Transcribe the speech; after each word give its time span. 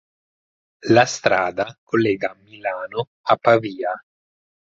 La 0.95 1.03
strada 1.05 1.77
collega 1.83 2.33
Milano 2.39 3.07
a 3.27 3.37
Pavia. 3.37 3.93